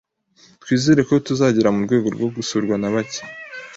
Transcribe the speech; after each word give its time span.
Twizere 0.61 1.01
ko 1.07 1.13
tuzagera 1.27 1.73
murwego 1.75 2.07
rwo 2.15 2.27
gusurwa 2.35 2.75
na 2.81 2.89
bake 2.93 3.21